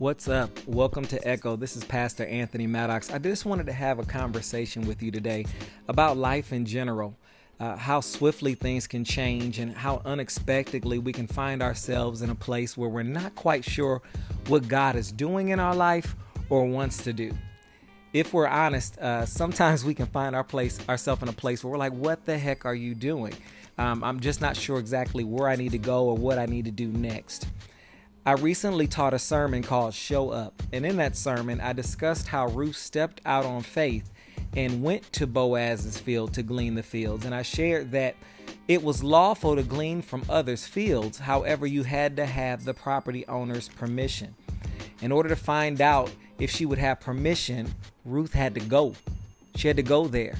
[0.00, 0.50] What's up?
[0.68, 1.56] Welcome to Echo.
[1.56, 3.10] This is Pastor Anthony Maddox.
[3.10, 5.44] I just wanted to have a conversation with you today
[5.88, 7.16] about life in general,
[7.58, 12.34] uh, how swiftly things can change, and how unexpectedly we can find ourselves in a
[12.36, 14.00] place where we're not quite sure
[14.46, 16.14] what God is doing in our life
[16.48, 17.36] or wants to do.
[18.12, 21.72] If we're honest, uh, sometimes we can find our place, ourselves in a place where
[21.72, 23.34] we're like, "What the heck are you doing?"
[23.78, 26.66] Um, I'm just not sure exactly where I need to go or what I need
[26.66, 27.48] to do next.
[28.28, 32.48] I recently taught a sermon called Show Up, and in that sermon, I discussed how
[32.48, 34.12] Ruth stepped out on faith
[34.54, 37.24] and went to Boaz's field to glean the fields.
[37.24, 38.16] And I shared that
[38.68, 43.26] it was lawful to glean from others' fields, however, you had to have the property
[43.28, 44.34] owner's permission.
[45.00, 47.74] In order to find out if she would have permission,
[48.04, 48.92] Ruth had to go.
[49.56, 50.34] She had to go there.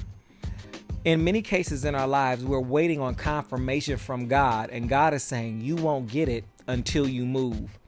[1.05, 5.23] In many cases in our lives, we're waiting on confirmation from God, and God is
[5.23, 7.78] saying, You won't get it until you move.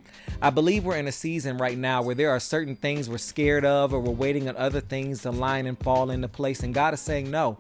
[0.44, 3.64] I believe we're in a season right now where there are certain things we're scared
[3.64, 6.64] of or we're waiting on other things to line and fall into place.
[6.64, 7.60] And God is saying, No,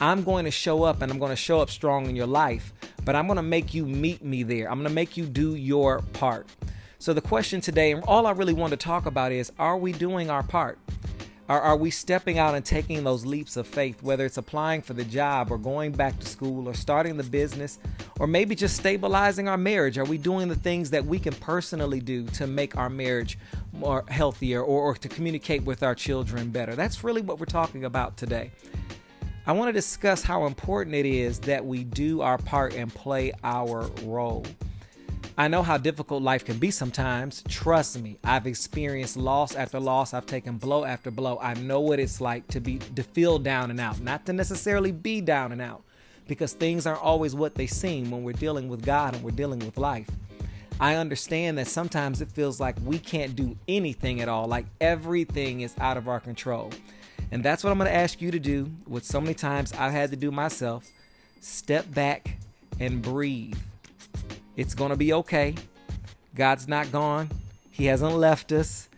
[0.00, 2.72] I'm going to show up and I'm going to show up strong in your life,
[3.04, 4.70] but I'm going to make you meet me there.
[4.70, 6.46] I'm going to make you do your part.
[7.00, 9.90] So, the question today, and all I really want to talk about is are we
[9.90, 10.78] doing our part?
[11.48, 14.92] Are, are we stepping out and taking those leaps of faith, whether it's applying for
[14.92, 17.78] the job or going back to school or starting the business
[18.20, 19.98] or maybe just stabilizing our marriage?
[19.98, 23.38] Are we doing the things that we can personally do to make our marriage
[23.72, 26.76] more healthier or, or to communicate with our children better?
[26.76, 28.52] That's really what we're talking about today.
[29.44, 33.32] I want to discuss how important it is that we do our part and play
[33.42, 34.46] our role.
[35.42, 37.42] I know how difficult life can be sometimes.
[37.48, 40.14] Trust me, I've experienced loss after loss.
[40.14, 41.36] I've taken blow after blow.
[41.42, 44.92] I know what it's like to be to feel down and out, not to necessarily
[44.92, 45.82] be down and out,
[46.28, 49.58] because things aren't always what they seem when we're dealing with God and we're dealing
[49.58, 50.08] with life.
[50.78, 55.62] I understand that sometimes it feels like we can't do anything at all, like everything
[55.62, 56.70] is out of our control.
[57.32, 59.90] And that's what I'm going to ask you to do, what so many times I've
[59.90, 60.88] had to do myself.
[61.40, 62.36] Step back
[62.78, 63.56] and breathe.
[64.56, 65.54] It's going to be okay.
[66.34, 67.30] God's not gone.
[67.70, 68.88] He hasn't left us.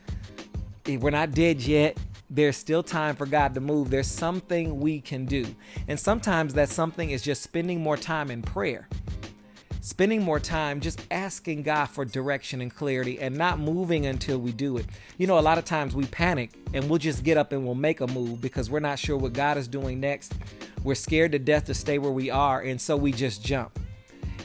[0.87, 1.97] We're not dead yet.
[2.29, 3.91] There's still time for God to move.
[3.91, 5.47] There's something we can do.
[5.87, 8.89] And sometimes that something is just spending more time in prayer.
[9.81, 14.51] Spending more time just asking God for direction and clarity and not moving until we
[14.51, 14.87] do it.
[15.19, 17.75] You know, a lot of times we panic and we'll just get up and we'll
[17.75, 20.35] make a move because we're not sure what God is doing next.
[20.83, 23.79] We're scared to death to stay where we are, and so we just jump.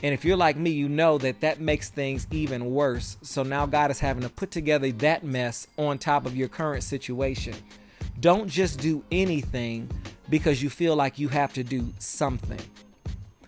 [0.02, 3.18] And if you're like me, you know that that makes things even worse.
[3.22, 6.84] So now God is having to put together that mess on top of your current
[6.84, 7.56] situation.
[8.20, 9.90] Don't just do anything
[10.30, 12.60] because you feel like you have to do something.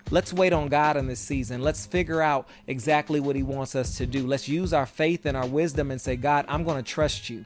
[0.09, 1.61] Let's wait on God in this season.
[1.61, 4.27] Let's figure out exactly what He wants us to do.
[4.27, 7.45] Let's use our faith and our wisdom and say, God, I'm going to trust you.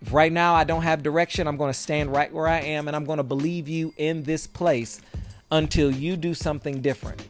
[0.00, 2.86] If right now I don't have direction, I'm going to stand right where I am
[2.86, 5.02] and I'm going to believe you in this place
[5.50, 7.28] until you do something different.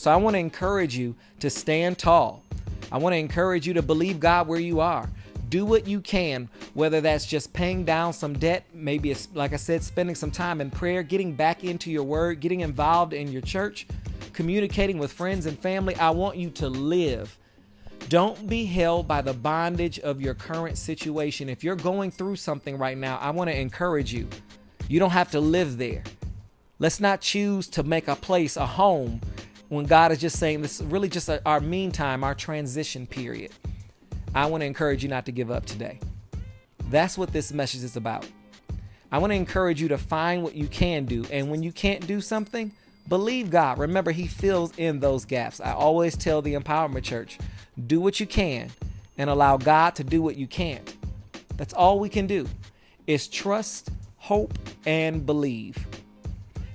[0.00, 2.42] So I want to encourage you to stand tall.
[2.90, 5.06] I want to encourage you to believe God where you are.
[5.50, 9.56] Do what you can, whether that's just paying down some debt, maybe it's like I
[9.56, 13.42] said, spending some time in prayer, getting back into your word, getting involved in your
[13.42, 13.86] church,
[14.32, 15.94] communicating with friends and family.
[15.96, 17.36] I want you to live.
[18.08, 21.50] Don't be held by the bondage of your current situation.
[21.50, 24.28] If you're going through something right now, I want to encourage you.
[24.88, 26.04] You don't have to live there.
[26.78, 29.20] Let's not choose to make a place a home
[29.70, 33.52] when God is just saying this is really just a, our meantime, our transition period.
[34.34, 36.00] I want to encourage you not to give up today.
[36.90, 38.26] That's what this message is about.
[39.12, 41.24] I want to encourage you to find what you can do.
[41.30, 42.72] And when you can't do something,
[43.08, 43.78] believe God.
[43.78, 45.60] Remember, He fills in those gaps.
[45.60, 47.38] I always tell the Empowerment Church
[47.86, 48.70] do what you can
[49.18, 50.96] and allow God to do what you can't.
[51.56, 52.48] That's all we can do
[53.06, 55.86] is trust, hope, and believe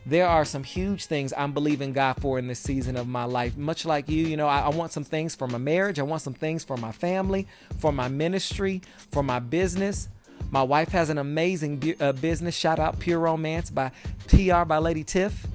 [0.06, 3.58] there are some huge things I'm believing God for in this season of my life.
[3.58, 5.98] Much like you, you know, I, I, want some things for my marriage.
[5.98, 7.48] I want some things for my family,
[7.80, 8.82] for my ministry,
[9.12, 10.10] for my business.
[10.52, 12.56] My wife has an amazing bu- uh, business.
[12.56, 13.92] Shout out Pure Romance by
[14.28, 15.48] PR by Lady Tiff.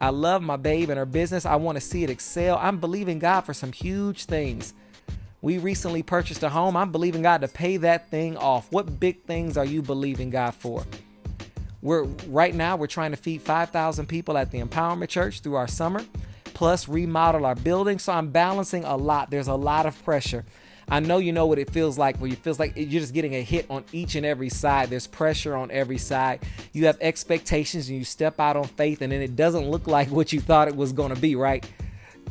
[0.00, 1.44] I love my babe and her business.
[1.44, 2.56] I want to see it excel.
[2.56, 4.72] I'm believing God for some huge things.
[5.42, 6.74] We recently purchased a home.
[6.74, 8.72] I'm believing God to pay that thing off.
[8.72, 10.84] What big things are you believing God for?
[11.82, 15.68] We're right now we're trying to feed 5,000 people at the Empowerment Church through our
[15.68, 16.04] summer,
[16.44, 17.98] plus remodel our building.
[17.98, 19.30] So I'm balancing a lot.
[19.30, 20.44] There's a lot of pressure.
[20.90, 23.36] I know you know what it feels like where it feels like you're just getting
[23.36, 24.90] a hit on each and every side.
[24.90, 26.40] There's pressure on every side.
[26.72, 30.08] You have expectations and you step out on faith and then it doesn't look like
[30.08, 31.64] what you thought it was going to be, right?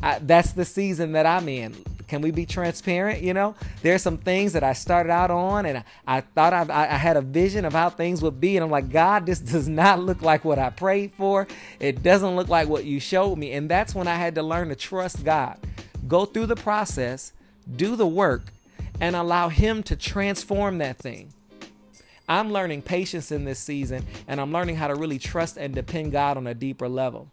[0.02, 1.74] I, that's the season that I'm in.
[2.10, 3.22] Can we be transparent?
[3.22, 6.66] You know, there's some things that I started out on and I, I thought I,
[6.68, 8.56] I had a vision of how things would be.
[8.56, 11.46] And I'm like, God, this does not look like what I prayed for.
[11.78, 13.52] It doesn't look like what you showed me.
[13.52, 15.56] And that's when I had to learn to trust God,
[16.08, 17.32] go through the process,
[17.76, 18.52] do the work,
[19.00, 21.32] and allow Him to transform that thing.
[22.28, 26.10] I'm learning patience in this season and I'm learning how to really trust and depend
[26.10, 27.28] God on a deeper level.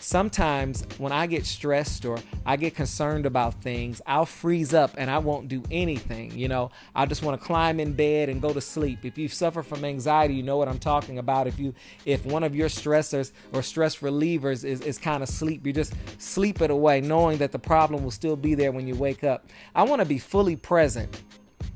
[0.00, 5.10] Sometimes when I get stressed or I get concerned about things, I'll freeze up and
[5.10, 6.36] I won't do anything.
[6.36, 9.04] You know, I just want to climb in bed and go to sleep.
[9.04, 11.46] If you suffer from anxiety, you know what I'm talking about.
[11.46, 11.74] If you
[12.06, 15.92] if one of your stressors or stress relievers is, is kind of sleep, you just
[16.18, 19.48] sleep it away, knowing that the problem will still be there when you wake up.
[19.74, 21.22] I want to be fully present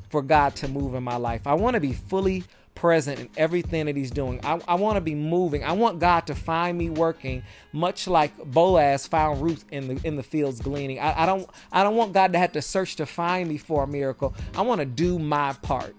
[0.09, 1.47] for God to move in my life.
[1.47, 2.45] I want to be fully
[2.75, 4.41] present in everything that he's doing.
[4.45, 5.65] I, I want to be moving.
[5.65, 7.43] I want God to find me working,
[7.73, 10.99] much like Boaz found Ruth in the in the fields gleaning.
[10.99, 13.85] I, I don't I don't want God to have to search to find me for
[13.85, 14.35] a miracle.
[14.55, 15.95] I want to do my part.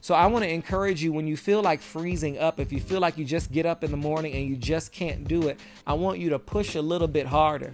[0.00, 3.00] So I want to encourage you when you feel like freezing up, if you feel
[3.00, 5.94] like you just get up in the morning and you just can't do it, I
[5.94, 7.72] want you to push a little bit harder.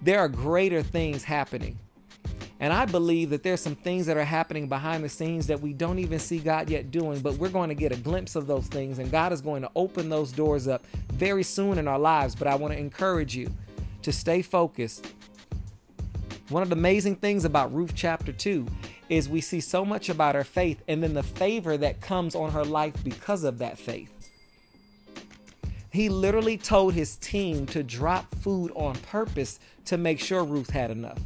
[0.00, 1.76] There are greater things happening.
[2.60, 5.72] And I believe that there's some things that are happening behind the scenes that we
[5.72, 8.66] don't even see God yet doing, but we're going to get a glimpse of those
[8.66, 12.34] things, and God is going to open those doors up very soon in our lives.
[12.34, 13.50] But I want to encourage you
[14.02, 15.14] to stay focused.
[16.50, 18.66] One of the amazing things about Ruth chapter 2
[19.08, 22.50] is we see so much about her faith and then the favor that comes on
[22.50, 24.12] her life because of that faith.
[25.92, 30.90] He literally told his team to drop food on purpose to make sure Ruth had
[30.90, 31.18] enough.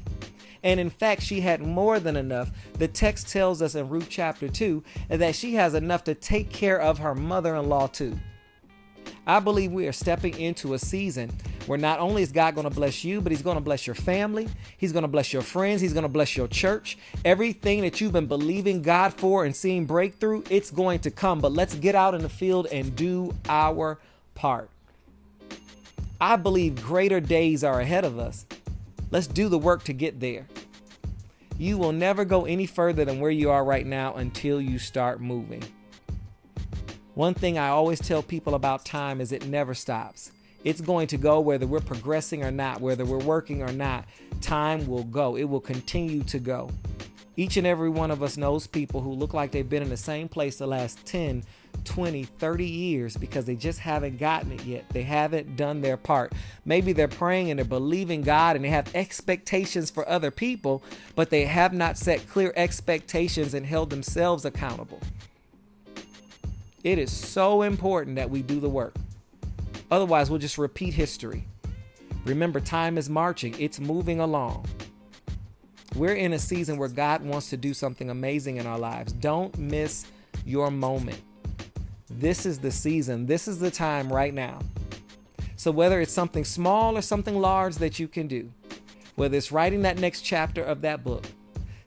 [0.65, 2.51] And in fact, she had more than enough.
[2.79, 6.81] The text tells us in Ruth chapter 2 that she has enough to take care
[6.81, 8.19] of her mother in law too.
[9.27, 11.31] I believe we are stepping into a season
[11.67, 13.95] where not only is God going to bless you, but He's going to bless your
[13.95, 14.49] family.
[14.77, 15.81] He's going to bless your friends.
[15.81, 16.99] He's going to bless your church.
[17.25, 21.41] Everything that you've been believing God for and seeing breakthrough, it's going to come.
[21.41, 23.99] But let's get out in the field and do our
[24.35, 24.71] part.
[26.21, 28.47] I believe greater days are ahead of us.
[29.15, 30.45] Let's do the work to get there.
[31.57, 35.21] You will never go any further than where you are right now until you start
[35.21, 35.63] moving.
[37.15, 40.33] One thing I always tell people about time is it never stops.
[40.65, 44.05] It's going to go whether we're progressing or not, whether we're working or not.
[44.41, 45.37] Time will go.
[45.37, 46.69] It will continue to go.
[47.37, 49.97] Each and every one of us knows people who look like they've been in the
[49.97, 51.43] same place the last 10,
[51.85, 54.85] 20, 30 years because they just haven't gotten it yet.
[54.91, 56.33] They haven't done their part.
[56.65, 60.83] Maybe they're praying and they're believing God and they have expectations for other people,
[61.17, 65.01] but they have not set clear expectations and held themselves accountable.
[66.85, 68.95] It is so important that we do the work.
[69.91, 71.45] Otherwise, we'll just repeat history.
[72.25, 74.67] Remember, time is marching, it's moving along.
[75.95, 79.13] We're in a season where God wants to do something amazing in our lives.
[79.13, 80.07] Don't miss
[80.45, 81.21] your moment.
[82.11, 84.59] This is the season, this is the time right now.
[85.57, 88.51] So, whether it's something small or something large that you can do,
[89.15, 91.25] whether it's writing that next chapter of that book,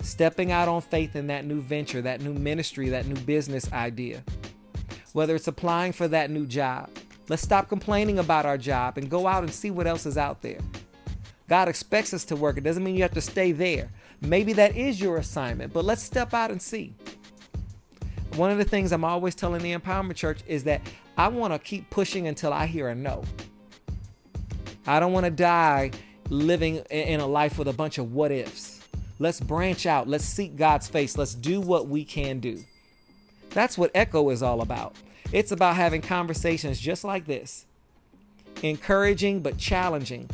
[0.01, 4.23] stepping out on faith in that new venture, that new ministry, that new business idea,
[5.11, 6.89] whether it's applying for that new job,
[7.27, 10.41] let's stop complaining about our job and go out and see what else is out
[10.41, 10.59] there.
[11.49, 12.57] God expects us to work.
[12.57, 13.89] It doesn't mean you have to stay there.
[14.21, 16.93] Maybe that is your assignment, but let's step out and see
[18.37, 20.81] one of the things I'm always telling the Empowerment Church is that
[21.17, 23.23] I want to keep pushing until I hear a no.
[24.85, 25.91] I don't want to die
[26.29, 28.81] living in a life with a bunch of what ifs.
[29.19, 30.07] Let's branch out.
[30.07, 31.17] Let's seek God's face.
[31.17, 32.63] Let's do what we can do.
[33.49, 34.95] That's what Echo is all about.
[35.31, 37.65] It's about having conversations just like this,
[38.61, 40.29] encouraging but challenging,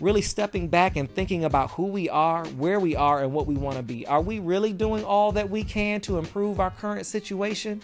[0.00, 3.54] really stepping back and thinking about who we are, where we are, and what we
[3.54, 4.06] want to be.
[4.06, 7.82] Are we really doing all that we can to improve our current situation?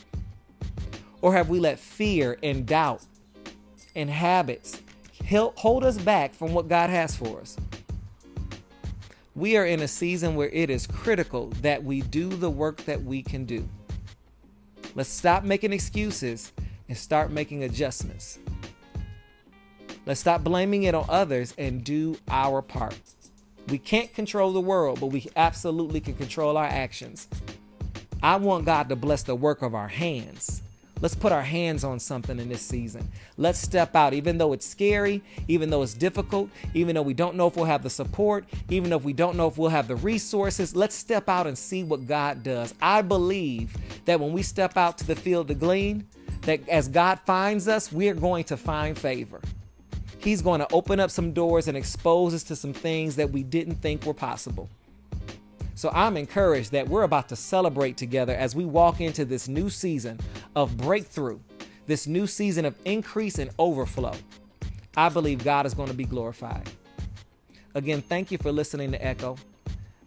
[1.20, 3.02] Or have we let fear and doubt
[3.94, 4.82] and habits
[5.28, 7.56] hold us back from what God has for us?
[9.34, 13.02] We are in a season where it is critical that we do the work that
[13.02, 13.68] we can do.
[14.94, 16.52] Let's stop making excuses
[16.88, 18.38] and start making adjustments.
[20.06, 22.96] Let's stop blaming it on others and do our part.
[23.68, 27.26] We can't control the world, but we absolutely can control our actions.
[28.22, 30.62] I want God to bless the work of our hands.
[31.00, 33.06] Let's put our hands on something in this season.
[33.36, 37.34] Let's step out, even though it's scary, even though it's difficult, even though we don't
[37.34, 39.96] know if we'll have the support, even though we don't know if we'll have the
[39.96, 40.74] resources.
[40.74, 42.72] Let's step out and see what God does.
[42.80, 46.06] I believe that when we step out to the field to glean,
[46.42, 49.40] that as God finds us, we are going to find favor.
[50.26, 53.44] He's going to open up some doors and expose us to some things that we
[53.44, 54.68] didn't think were possible.
[55.76, 59.70] So I'm encouraged that we're about to celebrate together as we walk into this new
[59.70, 60.18] season
[60.56, 61.38] of breakthrough,
[61.86, 64.14] this new season of increase and overflow.
[64.96, 66.68] I believe God is going to be glorified.
[67.76, 69.36] Again, thank you for listening to Echo.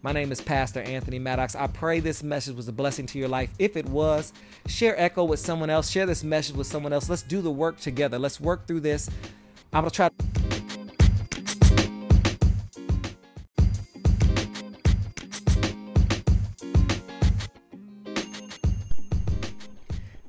[0.02, 1.56] My name is Pastor Anthony Maddox.
[1.56, 3.52] I pray this message was a blessing to your life.
[3.58, 4.34] If it was,
[4.68, 5.90] share Echo with someone else.
[5.90, 7.08] Share this message with someone else.
[7.08, 8.20] Let's do the work together.
[8.20, 9.10] Let's work through this.
[9.72, 10.10] I'm going to try.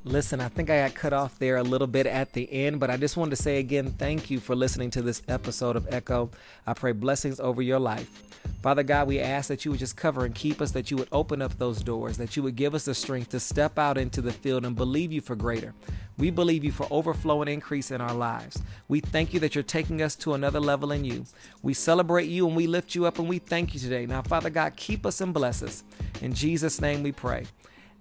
[0.04, 2.90] Listen, I think I got cut off there a little bit at the end, but
[2.90, 6.30] I just wanted to say again, thank you for listening to this episode of Echo.
[6.66, 8.29] I pray blessings over your life.
[8.62, 11.08] Father God, we ask that you would just cover and keep us, that you would
[11.12, 14.20] open up those doors, that you would give us the strength to step out into
[14.20, 15.72] the field and believe you for greater.
[16.18, 18.62] We believe you for overflow and increase in our lives.
[18.88, 21.24] We thank you that you're taking us to another level in you.
[21.62, 24.04] We celebrate you and we lift you up and we thank you today.
[24.04, 25.82] Now, Father God, keep us and bless us.
[26.20, 27.46] In Jesus' name we pray.